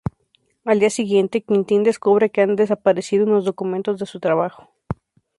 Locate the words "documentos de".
3.45-4.07